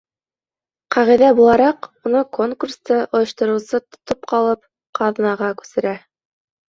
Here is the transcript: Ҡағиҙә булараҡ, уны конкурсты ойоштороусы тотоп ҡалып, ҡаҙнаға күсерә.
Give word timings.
Ҡағиҙә 0.95 1.27
булараҡ, 1.39 1.85
уны 2.09 2.23
конкурсты 2.37 2.97
ойоштороусы 3.19 3.81
тотоп 3.85 4.27
ҡалып, 4.33 4.67
ҡаҙнаға 5.01 5.53
күсерә. 5.61 5.97